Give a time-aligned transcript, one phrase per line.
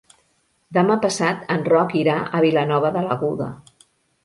[0.77, 3.53] Demà passat en Roc irà a Vilanova de l'Aguda.